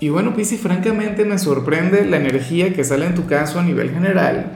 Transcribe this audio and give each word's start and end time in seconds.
Y 0.00 0.08
bueno, 0.08 0.34
Piscis, 0.34 0.58
francamente 0.58 1.26
me 1.26 1.38
sorprende 1.38 2.06
la 2.06 2.16
energía 2.16 2.72
que 2.72 2.84
sale 2.84 3.04
en 3.04 3.14
tu 3.14 3.26
caso 3.26 3.60
a 3.60 3.62
nivel 3.62 3.90
general. 3.90 4.46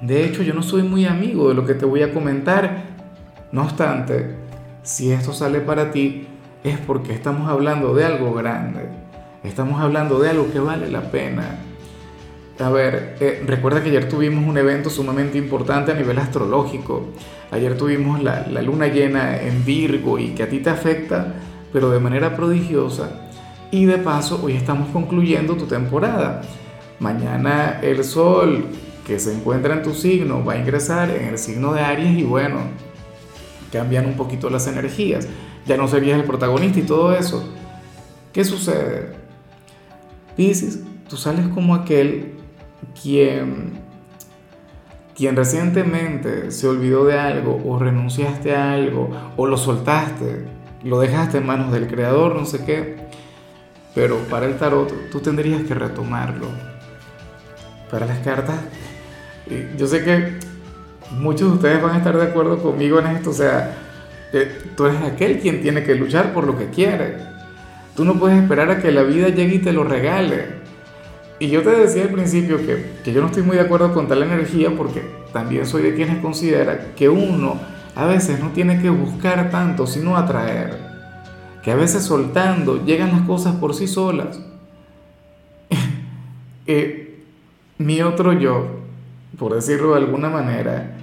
De 0.00 0.24
hecho, 0.24 0.44
yo 0.44 0.54
no 0.54 0.62
soy 0.62 0.84
muy 0.84 1.06
amigo 1.06 1.48
de 1.48 1.56
lo 1.56 1.66
que 1.66 1.74
te 1.74 1.84
voy 1.84 2.02
a 2.02 2.12
comentar. 2.12 2.84
No 3.50 3.62
obstante, 3.62 4.36
si 4.84 5.10
esto 5.10 5.32
sale 5.32 5.58
para 5.58 5.90
ti, 5.90 6.28
es 6.62 6.78
porque 6.78 7.12
estamos 7.12 7.50
hablando 7.50 7.94
de 7.94 8.04
algo 8.04 8.32
grande. 8.32 8.88
Estamos 9.42 9.80
hablando 9.80 10.20
de 10.20 10.30
algo 10.30 10.52
que 10.52 10.60
vale 10.60 10.88
la 10.88 11.10
pena. 11.10 11.58
A 12.60 12.70
ver, 12.70 13.16
eh, 13.18 13.42
recuerda 13.44 13.82
que 13.82 13.88
ayer 13.88 14.08
tuvimos 14.08 14.46
un 14.46 14.56
evento 14.56 14.88
sumamente 14.88 15.36
importante 15.36 15.90
a 15.90 15.94
nivel 15.94 16.18
astrológico. 16.18 17.08
Ayer 17.50 17.76
tuvimos 17.76 18.22
la, 18.22 18.46
la 18.46 18.62
luna 18.62 18.86
llena 18.86 19.42
en 19.42 19.64
Virgo 19.64 20.20
y 20.20 20.28
que 20.28 20.44
a 20.44 20.48
ti 20.48 20.60
te 20.60 20.70
afecta, 20.70 21.34
pero 21.72 21.90
de 21.90 21.98
manera 21.98 22.36
prodigiosa 22.36 23.21
y 23.72 23.86
de 23.86 23.96
paso, 23.96 24.38
hoy 24.44 24.52
estamos 24.52 24.90
concluyendo 24.90 25.56
tu 25.56 25.64
temporada. 25.64 26.42
Mañana 27.00 27.80
el 27.82 28.04
sol 28.04 28.66
que 29.06 29.18
se 29.18 29.34
encuentra 29.34 29.74
en 29.74 29.82
tu 29.82 29.94
signo 29.94 30.44
va 30.44 30.52
a 30.52 30.58
ingresar 30.58 31.10
en 31.10 31.28
el 31.28 31.38
signo 31.38 31.72
de 31.72 31.80
Aries 31.80 32.18
y 32.18 32.22
bueno, 32.22 32.58
cambian 33.72 34.04
un 34.04 34.12
poquito 34.12 34.50
las 34.50 34.66
energías. 34.66 35.26
Ya 35.64 35.78
no 35.78 35.88
serías 35.88 36.20
el 36.20 36.26
protagonista 36.26 36.80
y 36.80 36.82
todo 36.82 37.14
eso. 37.16 37.48
¿Qué 38.34 38.44
sucede? 38.44 39.14
Pisces, 40.36 40.80
tú 41.08 41.16
sales 41.16 41.48
como 41.48 41.74
aquel 41.74 42.34
quien, 43.02 43.80
quien 45.16 45.34
recientemente 45.34 46.50
se 46.50 46.68
olvidó 46.68 47.06
de 47.06 47.18
algo 47.18 47.58
o 47.66 47.78
renunciaste 47.78 48.54
a 48.54 48.74
algo 48.74 49.08
o 49.38 49.46
lo 49.46 49.56
soltaste, 49.56 50.44
lo 50.84 51.00
dejaste 51.00 51.38
en 51.38 51.46
manos 51.46 51.72
del 51.72 51.86
creador, 51.86 52.36
no 52.36 52.44
sé 52.44 52.66
qué 52.66 53.01
pero 53.94 54.18
para 54.30 54.46
el 54.46 54.56
tarot 54.56 55.10
tú 55.10 55.20
tendrías 55.20 55.62
que 55.62 55.74
retomarlo. 55.74 56.48
Para 57.90 58.06
las 58.06 58.18
cartas, 58.20 58.56
yo 59.76 59.86
sé 59.86 60.02
que 60.02 60.38
muchos 61.10 61.48
de 61.48 61.54
ustedes 61.56 61.82
van 61.82 61.94
a 61.94 61.98
estar 61.98 62.16
de 62.16 62.24
acuerdo 62.24 62.62
conmigo 62.62 62.98
en 63.00 63.08
esto, 63.08 63.30
o 63.30 63.34
sea, 63.34 63.76
tú 64.76 64.86
eres 64.86 65.02
aquel 65.02 65.40
quien 65.40 65.60
tiene 65.60 65.82
que 65.82 65.94
luchar 65.94 66.32
por 66.32 66.46
lo 66.46 66.56
que 66.56 66.70
quiere. 66.70 67.16
Tú 67.94 68.04
no 68.04 68.18
puedes 68.18 68.40
esperar 68.40 68.70
a 68.70 68.78
que 68.80 68.90
la 68.90 69.02
vida 69.02 69.28
llegue 69.28 69.56
y 69.56 69.58
te 69.58 69.72
lo 69.72 69.84
regale. 69.84 70.62
Y 71.38 71.48
yo 71.48 71.62
te 71.62 71.70
decía 71.70 72.04
al 72.04 72.10
principio 72.10 72.56
que, 72.56 72.92
que 73.04 73.12
yo 73.12 73.20
no 73.20 73.26
estoy 73.26 73.42
muy 73.42 73.56
de 73.56 73.62
acuerdo 73.62 73.92
con 73.92 74.08
tal 74.08 74.22
energía 74.22 74.70
porque 74.74 75.02
también 75.32 75.66
soy 75.66 75.82
de 75.82 75.94
quienes 75.94 76.18
considera 76.22 76.94
que 76.96 77.08
uno 77.08 77.60
a 77.94 78.06
veces 78.06 78.40
no 78.40 78.50
tiene 78.50 78.80
que 78.80 78.88
buscar 78.88 79.50
tanto, 79.50 79.86
sino 79.86 80.16
atraer 80.16 80.91
que 81.62 81.70
a 81.70 81.76
veces 81.76 82.02
soltando 82.04 82.84
llegan 82.84 83.12
las 83.12 83.22
cosas 83.22 83.56
por 83.56 83.74
sí 83.74 83.86
solas. 83.86 84.40
Eh, 86.64 87.24
mi 87.78 88.02
otro 88.02 88.32
yo, 88.32 88.82
por 89.36 89.52
decirlo 89.52 89.94
de 89.94 89.98
alguna 89.98 90.30
manera, 90.30 90.96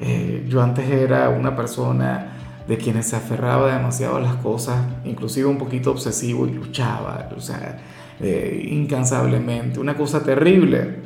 eh, 0.00 0.44
yo 0.48 0.60
antes 0.60 0.90
era 0.90 1.28
una 1.28 1.54
persona 1.54 2.32
de 2.66 2.76
quienes 2.78 3.06
se 3.06 3.16
aferraba 3.16 3.72
demasiado 3.72 4.16
a 4.16 4.20
las 4.20 4.34
cosas, 4.36 4.76
inclusive 5.04 5.46
un 5.46 5.56
poquito 5.58 5.92
obsesivo 5.92 6.48
y 6.48 6.54
luchaba, 6.54 7.28
o 7.36 7.40
sea, 7.40 7.78
eh, 8.20 8.68
incansablemente, 8.70 9.78
una 9.78 9.94
cosa 9.96 10.22
terrible. 10.24 11.02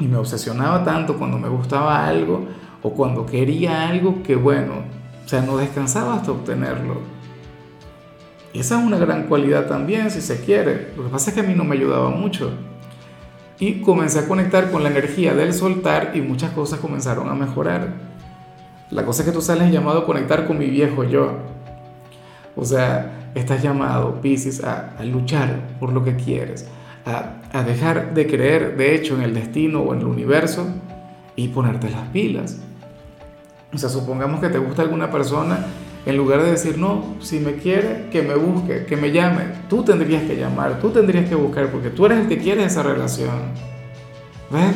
Y 0.00 0.06
me 0.06 0.16
obsesionaba 0.16 0.84
tanto 0.84 1.16
cuando 1.16 1.38
me 1.38 1.48
gustaba 1.48 2.06
algo 2.06 2.46
o 2.82 2.90
cuando 2.90 3.24
quería 3.24 3.88
algo 3.88 4.22
que 4.22 4.34
bueno, 4.34 4.74
o 5.24 5.28
sea, 5.28 5.42
no 5.42 5.56
descansaba 5.56 6.16
hasta 6.16 6.32
obtenerlo. 6.32 7.15
Esa 8.54 8.78
es 8.78 8.86
una 8.86 8.98
gran 8.98 9.24
cualidad 9.24 9.66
también, 9.66 10.10
si 10.10 10.20
se 10.20 10.40
quiere. 10.40 10.92
Lo 10.96 11.04
que 11.04 11.10
pasa 11.10 11.30
es 11.30 11.34
que 11.34 11.40
a 11.40 11.42
mí 11.42 11.54
no 11.54 11.64
me 11.64 11.76
ayudaba 11.76 12.10
mucho. 12.10 12.50
Y 13.58 13.80
comencé 13.80 14.18
a 14.20 14.28
conectar 14.28 14.70
con 14.70 14.82
la 14.82 14.90
energía 14.90 15.34
del 15.34 15.52
soltar 15.52 16.12
y 16.14 16.20
muchas 16.20 16.52
cosas 16.52 16.80
comenzaron 16.80 17.28
a 17.28 17.34
mejorar. 17.34 17.88
La 18.90 19.04
cosa 19.04 19.22
es 19.22 19.28
que 19.28 19.34
tú 19.34 19.42
sales 19.42 19.72
llamado 19.72 20.00
a 20.00 20.06
conectar 20.06 20.46
con 20.46 20.58
mi 20.58 20.66
viejo 20.66 21.04
yo. 21.04 21.38
O 22.54 22.64
sea, 22.64 23.30
estás 23.34 23.62
llamado, 23.62 24.20
Pisces, 24.20 24.62
a, 24.64 24.94
a 24.98 25.04
luchar 25.04 25.60
por 25.78 25.92
lo 25.92 26.04
que 26.04 26.16
quieres, 26.16 26.66
a, 27.04 27.34
a 27.52 27.62
dejar 27.62 28.14
de 28.14 28.26
creer, 28.26 28.76
de 28.76 28.94
hecho, 28.94 29.14
en 29.16 29.22
el 29.22 29.34
destino 29.34 29.80
o 29.80 29.92
en 29.92 30.00
el 30.00 30.06
universo 30.06 30.66
y 31.34 31.48
ponerte 31.48 31.90
las 31.90 32.08
pilas. 32.08 32.58
O 33.72 33.78
sea, 33.78 33.88
supongamos 33.88 34.40
que 34.40 34.48
te 34.48 34.58
gusta 34.58 34.82
alguna 34.82 35.10
persona 35.10 35.66
en 36.06 36.16
lugar 36.16 36.42
de 36.44 36.52
decir, 36.52 36.78
no, 36.78 37.16
si 37.20 37.40
me 37.40 37.54
quiere, 37.56 38.06
que 38.12 38.22
me 38.22 38.36
busque, 38.36 38.86
que 38.86 38.96
me 38.96 39.10
llame, 39.10 39.42
tú 39.68 39.82
tendrías 39.82 40.22
que 40.22 40.36
llamar, 40.36 40.78
tú 40.80 40.90
tendrías 40.90 41.28
que 41.28 41.34
buscar, 41.34 41.68
porque 41.72 41.90
tú 41.90 42.06
eres 42.06 42.20
el 42.20 42.28
que 42.28 42.38
quiere 42.38 42.64
esa 42.64 42.84
relación. 42.84 43.34
¿Ves? 44.48 44.72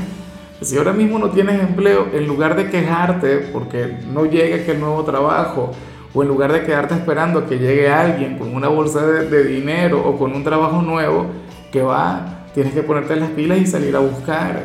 Si 0.60 0.76
ahora 0.76 0.92
mismo 0.92 1.20
no 1.20 1.30
tienes 1.30 1.60
empleo, 1.60 2.08
en 2.12 2.26
lugar 2.26 2.56
de 2.56 2.68
quejarte 2.68 3.48
porque 3.52 3.96
no 4.12 4.26
llegue 4.26 4.62
aquel 4.62 4.80
nuevo 4.80 5.04
trabajo, 5.04 5.70
o 6.12 6.22
en 6.22 6.28
lugar 6.28 6.52
de 6.52 6.64
quedarte 6.64 6.94
esperando 6.94 7.46
que 7.46 7.60
llegue 7.60 7.88
alguien 7.88 8.36
con 8.36 8.52
una 8.52 8.66
bolsa 8.66 9.06
de, 9.06 9.30
de 9.30 9.44
dinero 9.44 10.02
o 10.04 10.18
con 10.18 10.34
un 10.34 10.42
trabajo 10.42 10.82
nuevo, 10.82 11.26
que 11.70 11.80
va, 11.80 12.48
tienes 12.52 12.74
que 12.74 12.82
ponerte 12.82 13.14
las 13.14 13.30
pilas 13.30 13.58
y 13.58 13.66
salir 13.66 13.94
a 13.94 14.00
buscar. 14.00 14.64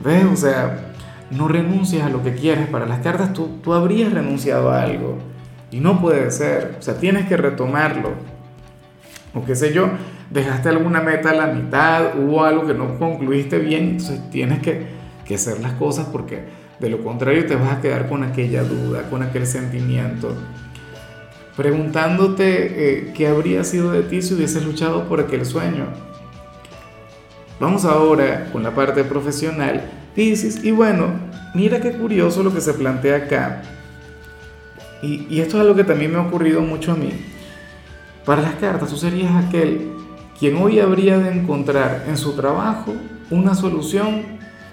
¿Ves? 0.00 0.24
O 0.32 0.36
sea, 0.36 0.85
no 1.30 1.48
renuncias 1.48 2.04
a 2.04 2.08
lo 2.08 2.22
que 2.22 2.34
quieres. 2.34 2.68
Para 2.68 2.86
las 2.86 3.00
cartas 3.00 3.32
tú, 3.32 3.58
tú 3.62 3.72
habrías 3.72 4.12
renunciado 4.12 4.70
a 4.70 4.82
algo 4.82 5.18
y 5.70 5.80
no 5.80 6.00
puede 6.00 6.30
ser. 6.30 6.76
O 6.78 6.82
sea, 6.82 6.98
tienes 6.98 7.26
que 7.26 7.36
retomarlo. 7.36 8.10
O 9.34 9.44
qué 9.44 9.54
sé 9.54 9.72
yo, 9.72 9.90
dejaste 10.30 10.68
alguna 10.68 11.00
meta 11.00 11.30
a 11.30 11.34
la 11.34 11.46
mitad, 11.46 12.18
hubo 12.18 12.44
algo 12.44 12.66
que 12.66 12.74
no 12.74 12.98
concluiste 12.98 13.58
bien, 13.58 13.90
entonces 13.90 14.30
tienes 14.30 14.60
que, 14.60 14.86
que 15.26 15.34
hacer 15.34 15.60
las 15.60 15.72
cosas 15.74 16.06
porque 16.10 16.44
de 16.80 16.88
lo 16.90 17.02
contrario 17.02 17.44
te 17.46 17.54
vas 17.54 17.72
a 17.72 17.80
quedar 17.80 18.08
con 18.08 18.22
aquella 18.22 18.62
duda, 18.62 19.02
con 19.10 19.22
aquel 19.22 19.46
sentimiento. 19.46 20.34
Preguntándote 21.56 23.08
eh, 23.08 23.12
qué 23.14 23.28
habría 23.28 23.64
sido 23.64 23.92
de 23.92 24.02
ti 24.02 24.20
si 24.22 24.34
hubieses 24.34 24.64
luchado 24.64 25.08
por 25.08 25.20
aquel 25.20 25.44
sueño. 25.44 25.86
Vamos 27.58 27.86
ahora 27.86 28.50
con 28.52 28.62
la 28.62 28.74
parte 28.74 29.04
profesional 29.04 29.82
Y 30.16 30.70
bueno, 30.70 31.08
mira 31.54 31.78
qué 31.80 31.92
curioso 31.92 32.42
lo 32.42 32.52
que 32.52 32.62
se 32.62 32.72
plantea 32.72 33.16
acá. 33.16 33.62
Y, 35.02 35.40
esto 35.40 35.56
es 35.56 35.62
algo 35.62 35.76
que 35.76 35.84
también 35.84 36.10
me 36.10 36.18
ha 36.18 36.22
ocurrido 36.22 36.62
mucho 36.62 36.92
a 36.92 36.94
mí. 36.94 37.12
Para 38.24 38.40
las 38.40 38.54
cartas, 38.54 38.88
tú 38.88 38.96
serías 38.96 39.32
aquel 39.44 39.92
quien 40.38 40.56
hoy 40.56 40.80
habría 40.80 41.18
de 41.18 41.32
encontrar 41.32 42.04
en 42.08 42.16
su 42.16 42.34
trabajo 42.34 42.94
una 43.30 43.54
solución 43.54 44.22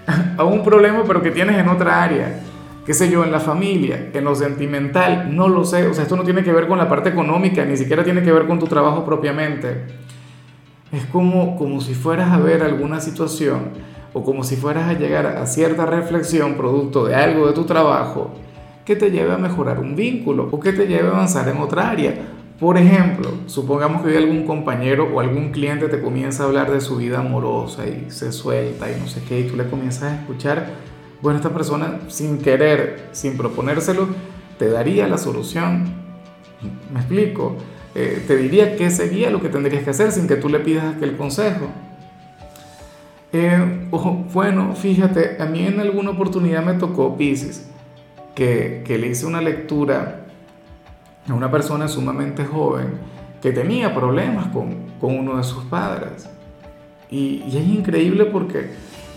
a 0.38 0.44
un 0.44 0.64
problema, 0.64 1.04
pero 1.06 1.22
que 1.22 1.30
tienes 1.30 1.58
en 1.58 1.68
otra 1.68 2.02
área. 2.02 2.40
Qué 2.86 2.94
sé 2.94 3.10
yo, 3.10 3.22
en 3.22 3.32
la 3.32 3.40
familia, 3.40 4.10
en 4.12 4.24
lo 4.24 4.34
sentimental, 4.34 5.34
no 5.34 5.48
lo 5.48 5.64
sé. 5.64 5.86
O 5.86 5.94
sea, 5.94 6.04
esto 6.04 6.16
no 6.16 6.24
tiene 6.24 6.42
que 6.42 6.52
ver 6.52 6.66
con 6.66 6.78
la 6.78 6.88
parte 6.88 7.10
económica, 7.10 7.64
ni 7.66 7.76
siquiera 7.76 8.02
tiene 8.02 8.22
que 8.22 8.32
ver 8.32 8.46
con 8.46 8.58
tu 8.58 8.66
trabajo 8.66 9.04
propiamente. 9.04 9.84
Es 10.90 11.04
como, 11.06 11.56
como 11.56 11.80
si 11.82 11.94
fueras 11.94 12.30
a 12.32 12.38
ver 12.38 12.62
alguna 12.62 13.00
situación 13.00 13.93
o 14.14 14.24
como 14.24 14.44
si 14.44 14.56
fueras 14.56 14.88
a 14.88 14.94
llegar 14.94 15.26
a 15.26 15.46
cierta 15.46 15.84
reflexión 15.84 16.54
producto 16.54 17.04
de 17.04 17.14
algo 17.14 17.46
de 17.46 17.52
tu 17.52 17.64
trabajo 17.64 18.30
que 18.84 18.96
te 18.96 19.10
lleve 19.10 19.32
a 19.32 19.38
mejorar 19.38 19.80
un 19.80 19.96
vínculo 19.96 20.48
o 20.50 20.60
que 20.60 20.72
te 20.72 20.86
lleve 20.86 21.08
a 21.08 21.12
avanzar 21.12 21.48
en 21.48 21.58
otra 21.58 21.90
área. 21.90 22.14
Por 22.60 22.78
ejemplo, 22.78 23.30
supongamos 23.46 24.02
que 24.02 24.08
hoy 24.08 24.16
algún 24.16 24.46
compañero 24.46 25.08
o 25.12 25.20
algún 25.20 25.50
cliente 25.50 25.88
te 25.88 26.00
comienza 26.00 26.44
a 26.44 26.46
hablar 26.46 26.70
de 26.70 26.80
su 26.80 26.96
vida 26.96 27.18
amorosa 27.18 27.86
y 27.86 28.10
se 28.10 28.30
suelta 28.30 28.90
y 28.90 29.00
no 29.00 29.08
sé 29.08 29.22
qué, 29.28 29.40
y 29.40 29.44
tú 29.44 29.56
le 29.56 29.68
comienzas 29.68 30.04
a 30.04 30.20
escuchar, 30.20 30.68
bueno, 31.20 31.38
esta 31.38 31.50
persona 31.50 32.00
sin 32.08 32.38
querer, 32.38 33.08
sin 33.12 33.36
proponérselo, 33.36 34.06
te 34.58 34.68
daría 34.68 35.08
la 35.08 35.18
solución. 35.18 35.84
¿Me 36.92 37.00
explico? 37.00 37.56
Eh, 37.96 38.22
te 38.26 38.36
diría 38.36 38.76
qué 38.76 38.90
sería 38.90 39.30
lo 39.30 39.40
que 39.40 39.48
tendrías 39.48 39.82
que 39.82 39.90
hacer 39.90 40.12
sin 40.12 40.28
que 40.28 40.36
tú 40.36 40.48
le 40.48 40.60
pidas 40.60 40.94
aquel 40.94 41.16
consejo. 41.16 41.68
Eh, 43.36 43.88
bueno, 44.32 44.76
fíjate, 44.76 45.42
a 45.42 45.46
mí 45.46 45.66
en 45.66 45.80
alguna 45.80 46.10
oportunidad 46.10 46.64
me 46.64 46.74
tocó 46.74 47.16
Pisces, 47.16 47.68
que, 48.32 48.84
le 48.86 49.08
hice 49.08 49.26
una 49.26 49.40
lectura 49.40 50.26
a 51.28 51.34
una 51.34 51.50
persona 51.50 51.88
sumamente 51.88 52.44
joven 52.44 52.92
que 53.42 53.50
tenía 53.50 53.92
problemas 53.92 54.46
con, 54.52 54.84
uno 55.00 55.36
de 55.36 55.42
sus 55.42 55.64
padres. 55.64 56.28
Y, 57.10 57.42
es 57.48 57.66
increíble 57.66 58.26
porque 58.26 58.70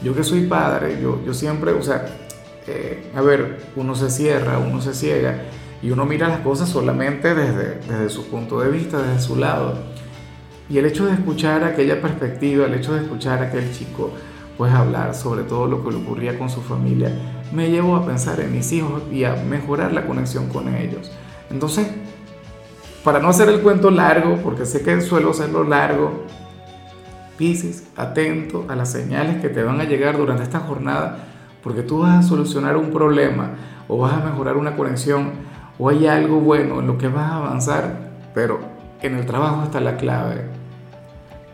yo 0.03 0.15
que 0.15 0.23
soy 0.23 0.47
padre, 0.47 0.97
yo, 0.99 1.31
siempre, 1.35 1.73
o 1.73 1.83
sea, 1.83 2.07
eh, 2.65 3.11
a 3.15 3.21
ver, 3.21 3.67
uno 3.75 3.93
se 3.93 4.09
cierra, 4.09 4.57
uno 4.57 4.81
se 4.81 4.95
ciega 4.95 5.43
y 5.83 5.91
uno 5.91 6.07
mira 6.07 6.27
las 6.27 6.39
cosas 6.39 6.69
solamente 6.69 7.35
desde 7.35 8.09
su 8.09 8.25
punto 8.31 8.61
de 8.61 8.71
vista, 8.71 8.97
desde 8.97 9.19
su 9.19 9.35
lado. 9.35 9.75
Y 10.69 10.77
el 10.77 10.85
hecho 10.85 11.05
de 11.05 11.13
escuchar 11.13 11.63
aquella 11.63 12.01
perspectiva, 12.01 12.65
el 12.65 12.73
hecho 12.73 12.93
de 12.93 13.01
escuchar 13.01 13.41
a 13.41 13.47
aquel 13.47 13.71
chico, 13.71 14.11
pues 14.57 14.73
hablar 14.73 15.13
sobre 15.13 15.43
todo 15.43 15.67
lo 15.67 15.83
que 15.83 15.91
le 15.91 15.97
ocurría 15.97 16.37
con 16.37 16.49
su 16.49 16.61
familia, 16.61 17.11
me 17.53 17.69
llevó 17.69 17.95
a 17.95 18.05
pensar 18.05 18.39
en 18.41 18.51
mis 18.51 18.71
hijos 18.73 19.03
y 19.11 19.23
a 19.23 19.35
mejorar 19.35 19.93
la 19.93 20.05
conexión 20.05 20.49
con 20.49 20.73
ellos. 20.75 21.11
Entonces, 21.49 21.87
para 23.03 23.19
no 23.19 23.29
hacer 23.29 23.47
el 23.47 23.61
cuento 23.61 23.89
largo, 23.91 24.37
porque 24.43 24.65
sé 24.65 24.81
que 24.81 24.99
suelo 25.01 25.31
hacerlo 25.31 25.63
largo, 25.63 26.25
Pisces, 27.37 27.87
atento 27.95 28.65
a 28.67 28.75
las 28.75 28.91
señales 28.91 29.39
que 29.41 29.49
te 29.49 29.63
van 29.63 29.79
a 29.79 29.83
llegar 29.83 30.17
durante 30.17 30.43
esta 30.43 30.59
jornada, 30.59 31.19
porque 31.63 31.83
tú 31.83 31.99
vas 31.99 32.25
a 32.25 32.27
solucionar 32.27 32.75
un 32.75 32.91
problema 32.91 33.51
o 33.87 33.99
vas 33.99 34.13
a 34.13 34.25
mejorar 34.25 34.57
una 34.57 34.75
conexión 34.75 35.31
o 35.77 35.89
hay 35.89 36.07
algo 36.07 36.39
bueno 36.39 36.79
en 36.79 36.87
lo 36.87 36.97
que 36.97 37.07
vas 37.07 37.31
a 37.31 37.37
avanzar, 37.37 38.11
pero 38.33 38.59
en 39.01 39.15
el 39.15 39.25
trabajo 39.27 39.63
está 39.63 39.79
la 39.79 39.97
clave. 39.97 40.56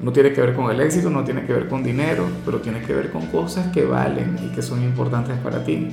No 0.04 0.12
tiene 0.12 0.34
que 0.34 0.42
ver 0.42 0.54
con 0.54 0.70
el 0.70 0.82
éxito, 0.82 1.10
no 1.10 1.24
tiene 1.24 1.46
que 1.46 1.54
ver 1.54 1.70
con 1.70 1.82
dinero, 1.82 2.26
pero 2.46 2.60
tiene 2.60 2.82
que 2.82 2.94
ver 2.94 3.10
con 3.10 3.28
cosas 3.28 3.68
que 3.72 3.86
valen 3.86 4.38
y 4.44 4.54
que 4.54 4.62
son 4.62 4.84
importantes 4.84 5.38
para 5.38 5.64
ti. 5.64 5.88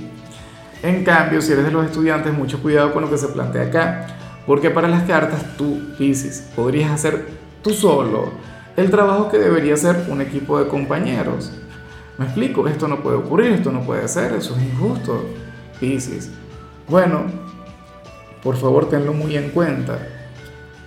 En 0.82 1.04
cambio, 1.04 1.40
si 1.40 1.52
eres 1.52 1.64
de 1.64 1.70
los 1.70 1.86
estudiantes, 1.86 2.32
mucho 2.32 2.60
cuidado 2.60 2.92
con 2.92 3.02
lo 3.02 3.10
que 3.10 3.16
se 3.16 3.28
plantea 3.28 3.62
acá, 3.62 4.06
porque 4.46 4.70
para 4.70 4.88
las 4.88 5.04
cartas 5.04 5.56
tú, 5.56 5.80
Pisces, 5.96 6.50
podrías 6.56 6.90
hacer 6.90 7.28
tú 7.62 7.70
solo 7.70 8.32
el 8.76 8.90
trabajo 8.90 9.30
que 9.30 9.38
debería 9.38 9.74
hacer 9.74 10.06
un 10.08 10.20
equipo 10.20 10.58
de 10.58 10.66
compañeros. 10.66 11.52
Me 12.18 12.24
explico, 12.24 12.66
esto 12.66 12.88
no 12.88 13.04
puede 13.04 13.16
ocurrir, 13.16 13.52
esto 13.52 13.70
no 13.70 13.82
puede 13.82 14.08
ser, 14.08 14.32
eso 14.32 14.56
es 14.56 14.62
injusto, 14.64 15.24
Pisces. 15.78 16.32
Bueno, 16.88 17.26
por 18.42 18.56
favor 18.56 18.88
tenlo 18.88 19.12
muy 19.12 19.36
en 19.36 19.50
cuenta. 19.50 19.98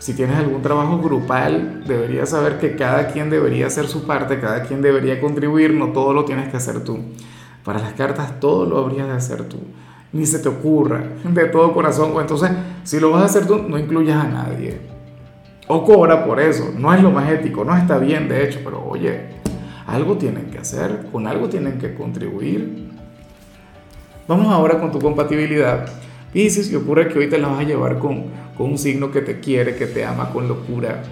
Si 0.03 0.13
tienes 0.13 0.35
algún 0.35 0.61
trabajo 0.61 1.00
grupal, 1.00 1.81
deberías 1.88 2.31
saber 2.31 2.59
que 2.59 2.75
cada 2.75 3.07
quien 3.07 3.29
debería 3.29 3.67
hacer 3.67 3.88
su 3.88 4.05
parte, 4.05 4.38
cada 4.38 4.63
quien 4.63 4.81
debería 4.81 5.21
contribuir, 5.21 5.73
no 5.73 5.94
todo 5.94 6.11
lo 6.11 6.25
tienes 6.25 6.50
que 6.50 6.57
hacer 6.57 6.83
tú. 6.83 7.00
Para 7.63 7.79
las 7.79 7.94
cartas 7.94 8.38
todo 8.41 8.65
lo 8.65 8.79
habrías 8.79 9.07
de 9.07 9.13
hacer 9.13 9.47
tú. 9.47 9.59
Ni 10.11 10.25
se 10.25 10.39
te 10.39 10.50
ocurra 10.50 11.05
de 11.23 11.45
todo 11.45 11.73
corazón. 11.73 12.11
Entonces, 12.19 12.51
si 12.83 13.00
lo 13.00 13.11
vas 13.11 13.21
a 13.21 13.25
hacer 13.27 13.47
tú, 13.47 13.59
no 13.59 13.79
incluyas 13.79 14.25
a 14.25 14.27
nadie. 14.27 14.81
O 15.69 15.85
cobra 15.85 16.25
por 16.25 16.41
eso. 16.41 16.73
No 16.77 16.94
es 16.94 17.01
lo 17.01 17.09
más 17.09 17.31
ético, 17.31 17.63
no 17.63 17.73
está 17.73 17.97
bien 17.97 18.27
de 18.27 18.44
hecho, 18.44 18.59
pero 18.61 18.85
oye, 18.85 19.21
algo 19.88 20.17
tienen 20.17 20.47
que 20.47 20.57
hacer, 20.57 21.07
con 21.13 21.27
algo 21.27 21.47
tienen 21.47 21.77
que 21.77 21.94
contribuir. 21.94 22.89
Vamos 24.27 24.53
ahora 24.53 24.81
con 24.81 24.91
tu 24.91 25.00
compatibilidad. 25.00 25.85
Pisces, 26.33 26.69
y 26.71 26.75
ocurre 26.75 27.07
que 27.07 27.19
hoy 27.19 27.29
te 27.29 27.38
la 27.38 27.47
vas 27.47 27.59
a 27.59 27.63
llevar 27.63 28.00
con, 28.00 28.43
con 28.57 28.71
un 28.71 28.77
signo 28.77 29.11
que 29.11 29.21
te 29.21 29.39
quiere, 29.39 29.75
que 29.75 29.88
te 29.88 30.05
ama 30.05 30.29
con 30.31 30.47
locura, 30.47 31.03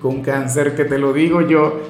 con 0.00 0.22
cáncer, 0.22 0.74
que 0.74 0.84
te 0.84 0.98
lo 0.98 1.12
digo 1.12 1.40
yo. 1.40 1.80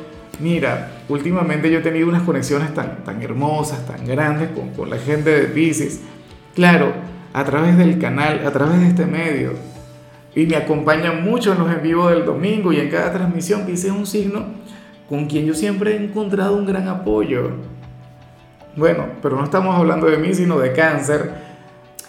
Mira, 0.40 1.02
últimamente 1.08 1.70
yo 1.70 1.78
he 1.78 1.82
tenido 1.82 2.08
unas 2.08 2.22
conexiones 2.22 2.74
tan, 2.74 3.04
tan 3.04 3.22
hermosas, 3.22 3.86
tan 3.86 4.04
grandes 4.06 4.50
con, 4.50 4.70
con 4.70 4.90
la 4.90 4.98
gente 4.98 5.30
de 5.30 5.46
Pisces. 5.46 6.00
Claro, 6.54 6.92
a 7.32 7.44
través 7.44 7.76
del 7.78 7.98
canal, 7.98 8.46
a 8.46 8.50
través 8.52 8.80
de 8.80 8.88
este 8.88 9.06
medio. 9.06 9.52
Y 10.34 10.46
me 10.46 10.56
acompañan 10.56 11.24
mucho 11.24 11.52
en 11.52 11.58
los 11.60 11.72
en 11.72 11.82
vivo 11.82 12.08
del 12.08 12.24
domingo 12.24 12.72
y 12.72 12.80
en 12.80 12.90
cada 12.90 13.12
transmisión. 13.12 13.64
Pisces 13.66 13.86
es 13.86 13.92
un 13.92 14.06
signo 14.06 14.44
con 15.08 15.26
quien 15.26 15.46
yo 15.46 15.54
siempre 15.54 15.92
he 15.92 16.04
encontrado 16.04 16.56
un 16.56 16.66
gran 16.66 16.88
apoyo. 16.88 17.50
Bueno, 18.76 19.06
pero 19.22 19.36
no 19.36 19.44
estamos 19.44 19.76
hablando 19.76 20.06
de 20.06 20.18
mí, 20.18 20.34
sino 20.34 20.58
de 20.58 20.72
cáncer 20.72 21.54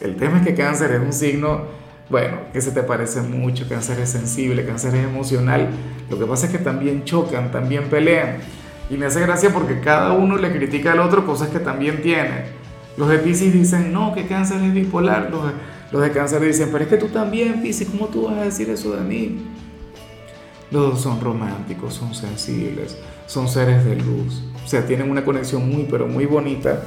el 0.02 0.18
tema 0.18 0.40
es 0.40 0.46
que 0.46 0.56
cáncer 0.56 0.92
es 0.92 1.00
un 1.00 1.14
signo, 1.14 1.62
bueno, 2.10 2.38
que 2.54 2.62
se 2.62 2.72
te 2.72 2.84
parece 2.84 3.22
mucho, 3.22 3.68
cáncer 3.68 4.00
es 4.00 4.10
sensible, 4.10 4.66
cáncer 4.66 4.94
es 4.96 5.04
emocional. 5.06 5.70
Lo 6.10 6.20
que 6.20 6.26
pasa 6.26 6.46
es 6.46 6.52
que 6.52 6.60
también 6.60 7.04
chocan, 7.04 7.52
también 7.52 7.86
pelean. 7.86 8.38
Y 8.90 8.98
me 8.98 9.08
hace 9.08 9.22
gracia 9.22 9.52
porque 9.52 9.80
cada 9.80 10.12
uno 10.12 10.38
le 10.38 10.52
critica 10.52 10.92
al 10.92 11.00
otro 11.00 11.26
cosas 11.26 11.50
que 11.50 11.60
también 11.60 12.04
tiene. 12.04 12.46
Los 12.98 13.10
de 13.10 13.18
Pisces 13.18 13.52
dicen, 13.52 13.92
no, 13.92 14.14
que 14.14 14.28
cáncer 14.28 14.62
es 14.64 14.74
bipolar. 14.74 15.30
Los 15.32 15.48
de, 15.48 15.52
los 15.92 16.02
de 16.02 16.12
cáncer 16.12 16.42
dicen, 16.42 16.70
pero 16.72 16.84
es 16.84 16.90
que 16.90 16.98
tú 16.98 17.08
también, 17.08 17.62
Pisces, 17.64 17.90
¿cómo 17.90 18.08
tú 18.08 18.28
vas 18.28 18.38
a 18.38 18.44
decir 18.44 18.70
eso 18.70 18.96
de 18.96 19.02
mí? 19.02 19.38
Los 20.70 20.92
dos 20.92 21.02
son 21.02 21.20
románticos, 21.20 21.96
son 21.96 22.14
sensibles, 22.14 22.98
son 23.26 23.48
seres 23.48 23.84
de 23.84 23.96
luz. 23.96 24.44
O 24.64 24.68
sea, 24.68 24.86
tienen 24.86 25.10
una 25.10 25.26
conexión 25.26 25.68
muy, 25.68 25.88
pero 25.90 26.08
muy 26.08 26.26
bonita 26.28 26.84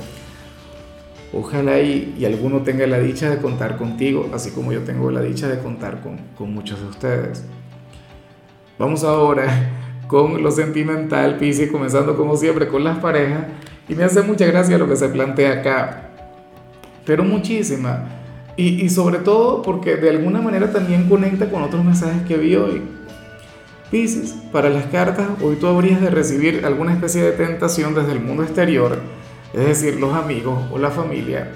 Ojalá 1.33 1.79
y, 1.81 2.25
alguno 2.25 2.63
tenga 2.63 2.87
la 2.87 2.99
dicha 2.99 3.29
de 3.29 3.39
contar 3.39 3.77
contigo, 3.77 4.31
así 4.33 4.51
como 4.51 4.73
yo 4.73 4.81
tengo 4.81 5.11
la 5.11 5.21
dicha 5.21 5.47
de 5.47 5.59
contar 5.59 6.01
con, 6.01 6.17
con 6.37 6.55
muchos 6.55 6.81
de 6.81 6.87
ustedes. 6.87 7.45
Vamos 8.79 9.05
ahora 9.05 9.47
con 10.07 10.43
lo 10.43 10.51
sentimental, 10.51 11.37
Pisces, 11.37 11.71
comenzando 11.71 12.17
como 12.17 12.37
siempre 12.37 12.69
con 12.69 12.83
las 12.83 12.99
parejas. 12.99 13.45
Y 13.89 13.95
me 13.95 14.05
hace 14.05 14.23
mucha 14.23 14.47
gracia 14.47 14.79
lo 14.79 14.89
que 14.89 14.97
se 14.97 15.09
plantea 15.09 15.61
acá, 15.61 16.11
pero 17.05 17.25
muchísima. 17.25 18.07
Y, 18.57 18.85
y 18.85 18.89
sobre 18.89 19.19
todo 19.19 19.63
porque 19.63 19.97
de 19.97 20.11
alguna 20.11 20.41
manera 20.41 20.73
también 20.73 21.09
conecta 21.09 21.51
con 21.51 21.63
otros 21.63 21.85
mensajes 21.85 22.23
que 22.23 22.39
vi 22.39 22.57
hoy. 22.57 22.83
Pisces, 23.91 24.35
para 24.51 24.71
las 24.71 24.87
cartas, 24.87 25.29
hoy 25.43 25.57
tú 25.57 25.67
habrías 25.67 26.01
de 26.01 26.11
recibir 26.11 26.65
alguna 26.65 26.93
especie 26.93 27.23
de 27.23 27.33
tentación 27.33 27.95
desde 27.95 28.13
el 28.13 28.21
mundo 28.21 28.43
exterior 28.43 28.99
es 29.53 29.67
decir, 29.67 29.99
los 29.99 30.15
amigos 30.15 30.59
o 30.73 30.79
la 30.79 30.91
familia, 30.91 31.51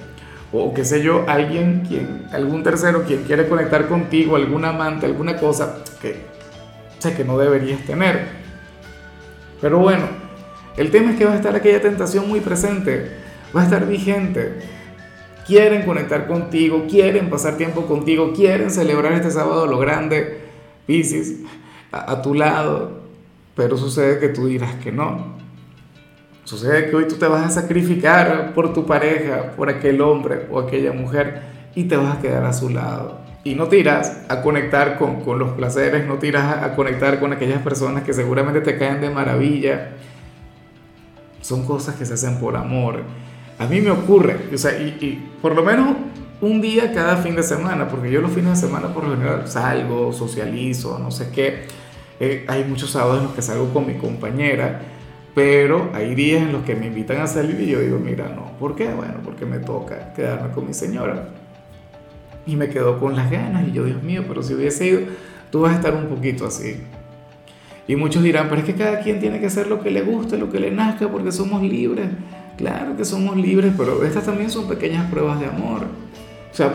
o 0.52 0.72
qué 0.74 0.84
sé 0.84 1.02
yo, 1.02 1.24
alguien, 1.28 1.84
quien, 1.86 2.26
algún 2.32 2.62
tercero 2.62 3.04
quien 3.04 3.24
quiere 3.24 3.48
conectar 3.48 3.88
contigo, 3.88 4.36
algún 4.36 4.64
amante, 4.64 5.06
alguna 5.06 5.36
cosa 5.36 5.82
que 6.00 6.16
sé 6.98 7.14
que 7.14 7.24
no 7.24 7.38
deberías 7.38 7.80
tener. 7.86 8.26
Pero 9.60 9.78
bueno, 9.78 10.04
el 10.76 10.90
tema 10.90 11.12
es 11.12 11.18
que 11.18 11.24
va 11.24 11.32
a 11.32 11.36
estar 11.36 11.54
aquella 11.54 11.80
tentación 11.80 12.28
muy 12.28 12.40
presente, 12.40 13.10
va 13.56 13.62
a 13.62 13.64
estar 13.64 13.86
vigente. 13.86 14.60
Quieren 15.46 15.82
conectar 15.82 16.28
contigo, 16.28 16.86
quieren 16.88 17.28
pasar 17.28 17.56
tiempo 17.56 17.86
contigo, 17.86 18.32
quieren 18.32 18.70
celebrar 18.70 19.12
este 19.12 19.30
sábado 19.30 19.66
lo 19.66 19.78
grande, 19.78 20.40
Pisces, 20.86 21.40
a, 21.90 22.12
a 22.12 22.22
tu 22.22 22.34
lado, 22.34 23.02
pero 23.54 23.76
sucede 23.76 24.18
que 24.18 24.28
tú 24.28 24.46
dirás 24.46 24.74
que 24.76 24.92
no. 24.92 25.41
Sucede 26.44 26.90
que 26.90 26.96
hoy 26.96 27.06
tú 27.06 27.16
te 27.16 27.26
vas 27.26 27.46
a 27.46 27.60
sacrificar 27.60 28.52
por 28.52 28.72
tu 28.72 28.84
pareja, 28.84 29.52
por 29.56 29.68
aquel 29.68 30.00
hombre 30.00 30.46
o 30.50 30.58
aquella 30.58 30.92
mujer 30.92 31.42
y 31.74 31.84
te 31.84 31.96
vas 31.96 32.16
a 32.16 32.20
quedar 32.20 32.44
a 32.44 32.52
su 32.52 32.68
lado. 32.68 33.20
Y 33.44 33.54
no 33.54 33.68
tiras 33.68 34.22
a 34.28 34.42
conectar 34.42 34.98
con, 34.98 35.20
con 35.20 35.38
los 35.38 35.50
placeres, 35.52 36.06
no 36.06 36.16
tiras 36.16 36.62
a, 36.62 36.74
conectar 36.74 37.20
con 37.20 37.32
aquellas 37.32 37.62
personas 37.62 38.02
que 38.02 38.12
seguramente 38.12 38.60
te 38.60 38.76
caen 38.76 39.00
de 39.00 39.10
maravilla. 39.10 39.92
Son 41.40 41.64
cosas 41.64 41.94
que 41.94 42.04
se 42.04 42.14
hacen 42.14 42.38
por 42.38 42.56
amor. 42.56 43.02
A 43.58 43.66
mí 43.66 43.80
me 43.80 43.90
ocurre, 43.90 44.36
o 44.52 44.58
sea, 44.58 44.76
y, 44.80 44.96
y 45.00 45.28
por 45.40 45.54
lo 45.54 45.62
menos 45.62 45.96
un 46.40 46.60
día 46.60 46.92
cada 46.92 47.18
fin 47.18 47.36
de 47.36 47.42
semana, 47.44 47.88
porque 47.88 48.10
yo 48.10 48.20
los 48.20 48.32
fines 48.32 48.60
de 48.60 48.66
semana 48.66 48.92
por 48.92 49.04
lo 49.04 49.16
general 49.16 49.46
salgo, 49.46 50.12
socializo, 50.12 50.98
no 50.98 51.12
sé 51.12 51.30
qué. 51.32 51.66
Eh, 52.18 52.44
hay 52.48 52.64
muchos 52.64 52.90
sábados 52.90 53.18
en 53.18 53.24
los 53.24 53.34
que 53.34 53.42
salgo 53.42 53.72
con 53.72 53.86
mi 53.86 53.94
compañera 53.94 54.82
pero 55.34 55.90
hay 55.94 56.14
días 56.14 56.42
en 56.42 56.52
los 56.52 56.62
que 56.62 56.74
me 56.74 56.86
invitan 56.86 57.20
a 57.20 57.26
salir 57.26 57.60
y 57.60 57.66
yo 57.66 57.80
digo, 57.80 57.98
mira, 57.98 58.28
no, 58.28 58.52
¿por 58.58 58.74
qué? 58.76 58.88
Bueno, 58.88 59.14
porque 59.24 59.46
me 59.46 59.58
toca 59.58 60.12
quedarme 60.12 60.52
con 60.52 60.66
mi 60.66 60.74
señora. 60.74 61.28
Y 62.44 62.56
me 62.56 62.68
quedo 62.68 62.98
con 62.98 63.16
las 63.16 63.30
ganas 63.30 63.66
y 63.68 63.72
yo, 63.72 63.84
Dios 63.84 64.02
mío, 64.02 64.24
pero 64.28 64.42
si 64.42 64.54
hubiese 64.54 64.86
ido, 64.86 65.00
tú 65.50 65.60
vas 65.60 65.72
a 65.72 65.76
estar 65.76 65.94
un 65.94 66.06
poquito 66.08 66.46
así. 66.46 66.82
Y 67.88 67.96
muchos 67.96 68.22
dirán, 68.22 68.48
pero 68.48 68.60
es 68.60 68.66
que 68.66 68.74
cada 68.74 69.00
quien 69.00 69.20
tiene 69.20 69.40
que 69.40 69.46
hacer 69.46 69.68
lo 69.68 69.80
que 69.80 69.90
le 69.90 70.02
guste, 70.02 70.36
lo 70.36 70.50
que 70.50 70.60
le 70.60 70.70
nazca, 70.70 71.08
porque 71.08 71.32
somos 71.32 71.62
libres. 71.62 72.08
Claro 72.56 72.96
que 72.96 73.04
somos 73.04 73.36
libres, 73.36 73.72
pero 73.76 74.04
estas 74.04 74.24
también 74.24 74.50
son 74.50 74.68
pequeñas 74.68 75.10
pruebas 75.10 75.40
de 75.40 75.46
amor. 75.46 75.86
O 76.50 76.54
sea, 76.54 76.74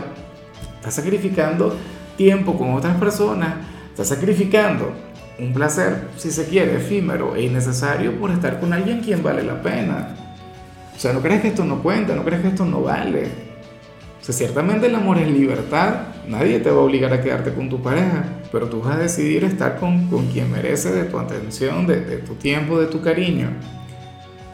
estás 0.76 0.96
sacrificando 0.96 1.76
tiempo 2.18 2.58
con 2.58 2.74
otras 2.74 2.98
personas, 2.98 3.56
estás 3.90 4.08
sacrificando 4.08 4.92
un 5.40 5.54
placer, 5.54 6.08
si 6.18 6.32
se 6.32 6.46
quiere, 6.46 6.78
efímero 6.78 7.36
e 7.36 7.44
innecesario 7.44 8.14
por 8.20 8.32
estar 8.32 8.60
con 8.60 8.74
alguien 8.74 9.02
quien 9.02 9.22
vale 9.22 9.44
la 9.44 9.62
pena. 9.62 10.16
O 10.96 11.00
sea, 11.00 11.14
no 11.14 11.22
crees 11.22 11.42
que 11.42 11.50
esto 11.50 11.64
no 11.64 11.84
cuenta, 11.84 12.16
no 12.16 12.24
crees 12.24 12.42
que 12.42 12.48
esto 12.48 12.66
no 12.66 12.82
vale. 12.82 13.26
O 14.20 14.24
sea, 14.24 14.34
ciertamente 14.34 14.88
el 14.88 14.96
amor 14.96 15.20
es 15.20 15.28
libertad, 15.28 16.08
nadie 16.28 16.60
te 16.60 16.72
va 16.72 16.78
a 16.78 16.86
obligar 16.86 17.14
a 17.14 17.22
quedarte 17.22 17.54
con 17.54 17.70
tu 17.70 17.82
pareja, 17.82 18.26
pero 18.52 18.68
tú 18.68 18.82
vas 18.82 18.96
a 18.96 19.00
decidir 19.00 19.44
estar 19.44 19.78
con, 19.78 20.08
con 20.08 20.26
quien 20.28 20.52
merece 20.52 20.92
de 20.92 21.04
tu 21.04 21.20
atención, 21.20 21.86
de, 21.86 21.98
tu 22.18 22.34
tiempo, 22.34 22.80
de 22.80 22.88
tu 22.88 23.02
cariño. 23.02 23.50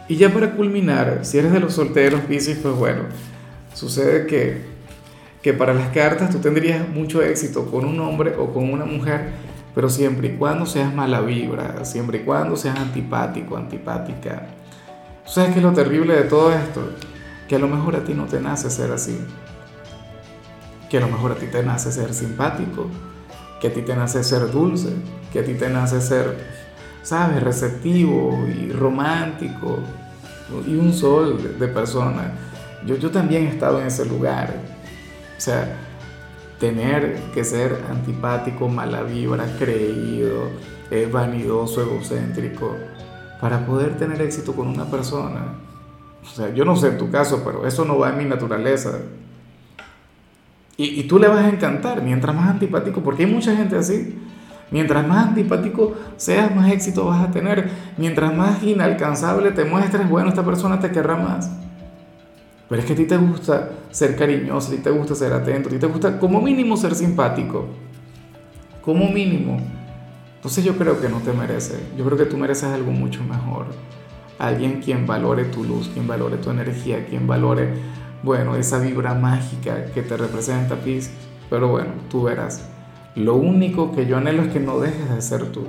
Y 0.09 0.17
ya 0.17 0.33
para 0.33 0.51
culminar, 0.51 1.19
si 1.23 1.37
eres 1.37 1.53
de 1.53 1.61
los 1.61 1.73
solteros, 1.73 2.21
Pisces, 2.21 2.57
pues 2.61 2.75
bueno, 2.75 3.03
sucede 3.73 4.27
que, 4.27 4.57
que 5.41 5.53
para 5.53 5.73
las 5.73 5.87
cartas 5.89 6.29
tú 6.29 6.39
tendrías 6.39 6.87
mucho 6.89 7.21
éxito 7.21 7.65
con 7.71 7.85
un 7.85 7.99
hombre 8.01 8.33
o 8.37 8.53
con 8.53 8.71
una 8.71 8.83
mujer 8.83 9.29
pero 9.73 9.89
siempre 9.89 10.27
y 10.27 10.37
cuando 10.37 10.65
seas 10.65 10.93
mala 10.93 11.21
vibra, 11.21 11.83
siempre 11.85 12.19
y 12.19 12.21
cuando 12.23 12.55
seas 12.55 12.77
antipático, 12.77 13.57
antipática. 13.57 14.47
¿Sabes 15.25 15.51
qué 15.51 15.59
es 15.59 15.63
lo 15.63 15.73
terrible 15.73 16.15
de 16.15 16.23
todo 16.23 16.53
esto? 16.53 16.81
Que 17.47 17.55
a 17.55 17.59
lo 17.59 17.67
mejor 17.67 17.95
a 17.95 18.03
ti 18.03 18.13
no 18.13 18.25
te 18.25 18.39
nace 18.39 18.69
ser 18.69 18.91
así. 18.91 19.19
Que 20.89 20.97
a 20.97 21.01
lo 21.01 21.07
mejor 21.07 21.31
a 21.31 21.35
ti 21.35 21.47
te 21.47 21.63
nace 21.63 21.91
ser 21.91 22.13
simpático, 22.13 22.87
que 23.59 23.67
a 23.67 23.73
ti 23.73 23.81
te 23.81 23.95
nace 23.95 24.23
ser 24.23 24.51
dulce, 24.51 24.93
que 25.31 25.39
a 25.39 25.43
ti 25.43 25.53
te 25.55 25.69
nace 25.69 26.01
ser, 26.01 26.37
¿sabes?, 27.01 27.41
receptivo 27.41 28.45
y 28.47 28.71
romántico 28.71 29.79
y 30.67 30.75
un 30.75 30.93
sol 30.93 31.57
de 31.57 31.67
persona. 31.67 32.33
Yo, 32.85 32.97
yo 32.97 33.09
también 33.09 33.45
he 33.45 33.49
estado 33.49 33.79
en 33.79 33.87
ese 33.87 34.05
lugar. 34.05 34.53
O 35.35 35.41
sea, 35.41 35.75
tener 36.59 37.19
que 37.33 37.43
ser 37.43 37.83
antipático, 37.89 38.67
mala 38.67 39.03
vibra, 39.03 39.45
creído, 39.57 40.49
eh, 40.91 41.09
vanidoso, 41.11 41.81
egocéntrico, 41.81 42.75
para 43.41 43.65
poder 43.65 43.97
tener 43.97 44.21
éxito 44.21 44.53
con 44.53 44.67
una 44.67 44.85
persona. 44.85 45.55
O 46.23 46.29
sea, 46.29 46.53
yo 46.53 46.65
no 46.65 46.75
sé 46.75 46.89
en 46.89 46.97
tu 46.97 47.11
caso, 47.11 47.41
pero 47.45 47.67
eso 47.67 47.83
no 47.85 47.97
va 47.97 48.09
en 48.09 48.17
mi 48.17 48.25
naturaleza. 48.25 48.99
Y, 50.77 50.99
y 50.99 51.03
tú 51.03 51.19
le 51.19 51.27
vas 51.27 51.45
a 51.45 51.49
encantar 51.49 52.01
mientras 52.01 52.35
más 52.35 52.49
antipático, 52.49 53.01
porque 53.01 53.25
hay 53.25 53.31
mucha 53.31 53.55
gente 53.55 53.75
así. 53.75 54.17
Mientras 54.71 55.07
más 55.07 55.27
antipático 55.27 55.95
seas, 56.17 56.55
más 56.55 56.71
éxito 56.71 57.05
vas 57.05 57.27
a 57.27 57.31
tener. 57.31 57.69
Mientras 57.97 58.35
más 58.35 58.63
inalcanzable 58.63 59.51
te 59.51 59.65
muestres, 59.65 60.09
bueno, 60.09 60.29
esta 60.29 60.43
persona 60.43 60.79
te 60.79 60.91
querrá 60.91 61.15
más. 61.15 61.51
Pero 62.73 62.81
es 62.81 62.87
que 62.87 62.93
a 62.93 62.95
ti 62.95 63.05
te 63.05 63.17
gusta 63.17 63.69
ser 63.91 64.15
cariñoso, 64.15 64.69
a 64.69 64.75
ti 64.75 64.81
te 64.81 64.89
gusta 64.89 65.13
ser 65.13 65.31
atento, 65.31 65.69
a 65.69 65.71
ti 65.71 65.77
te 65.77 65.85
gusta 65.85 66.19
como 66.19 66.41
mínimo 66.41 66.75
ser 66.75 66.95
simpático. 66.95 67.67
Como 68.81 69.11
mínimo. 69.11 69.59
Entonces 70.37 70.65
yo 70.65 70.75
creo 70.75 70.99
que 70.99 71.07
no 71.07 71.19
te 71.19 71.33
merece. 71.33 71.75
Yo 71.95 72.03
creo 72.03 72.17
que 72.17 72.25
tú 72.25 72.35
mereces 72.35 72.63
algo 72.63 72.91
mucho 72.91 73.23
mejor. 73.25 73.67
Alguien 74.39 74.81
quien 74.81 75.05
valore 75.05 75.45
tu 75.45 75.63
luz, 75.63 75.87
quien 75.93 76.07
valore 76.07 76.37
tu 76.37 76.49
energía, 76.49 77.05
quien 77.05 77.27
valore, 77.27 77.75
bueno, 78.23 78.55
esa 78.55 78.79
vibra 78.79 79.13
mágica 79.13 79.85
que 79.93 80.01
te 80.01 80.17
representa 80.17 80.77
Pisces. 80.77 81.13
Pero 81.51 81.67
bueno, 81.67 81.91
tú 82.09 82.23
verás. 82.23 82.67
Lo 83.13 83.35
único 83.35 83.91
que 83.91 84.07
yo 84.07 84.17
anhelo 84.17 84.41
es 84.41 84.47
que 84.51 84.59
no 84.59 84.79
dejes 84.79 85.13
de 85.13 85.21
ser 85.21 85.51
tú. 85.51 85.67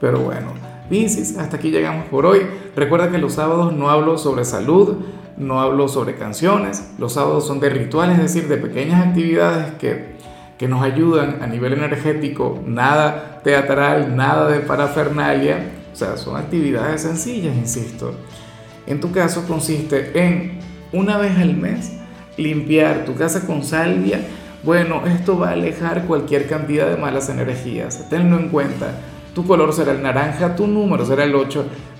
Pero 0.00 0.20
bueno, 0.20 0.54
Pisces, 0.88 1.36
hasta 1.36 1.58
aquí 1.58 1.70
llegamos 1.70 2.06
por 2.06 2.24
hoy. 2.24 2.46
Recuerda 2.74 3.10
que 3.10 3.18
los 3.18 3.34
sábados 3.34 3.74
no 3.74 3.90
hablo 3.90 4.16
sobre 4.16 4.46
salud, 4.46 4.96
no 5.36 5.60
hablo 5.60 5.88
sobre 5.88 6.14
canciones, 6.14 6.92
los 6.98 7.14
sábados 7.14 7.46
son 7.46 7.60
de 7.60 7.70
rituales, 7.70 8.18
es 8.18 8.34
decir, 8.34 8.48
de 8.48 8.56
pequeñas 8.56 9.06
actividades 9.06 9.74
que, 9.74 10.16
que 10.58 10.68
nos 10.68 10.82
ayudan 10.82 11.42
a 11.42 11.46
nivel 11.46 11.74
energético, 11.74 12.60
nada 12.66 13.40
teatral, 13.44 14.16
nada 14.16 14.48
de 14.48 14.60
parafernalia, 14.60 15.72
o 15.92 15.96
sea, 15.96 16.16
son 16.16 16.36
actividades 16.36 17.02
sencillas, 17.02 17.54
insisto. 17.56 18.14
En 18.86 19.00
tu 19.00 19.12
caso 19.12 19.44
consiste 19.46 20.12
en 20.14 20.58
una 20.92 21.18
vez 21.18 21.36
al 21.38 21.56
mes 21.56 21.92
limpiar 22.36 23.04
tu 23.04 23.14
casa 23.14 23.46
con 23.46 23.64
salvia. 23.64 24.20
Bueno, 24.62 25.06
esto 25.06 25.38
va 25.38 25.50
a 25.50 25.52
alejar 25.52 26.06
cualquier 26.06 26.48
cantidad 26.48 26.88
de 26.88 26.96
malas 26.96 27.28
energías, 27.28 28.08
tenlo 28.08 28.38
en 28.38 28.48
cuenta 28.48 28.92
tu 29.36 29.46
color 29.46 29.70
será 29.74 29.92
el 29.92 30.02
naranja, 30.02 30.56
tu 30.56 30.66
número 30.66 31.04
será 31.04 31.24
el 31.24 31.34
8. 31.34 31.66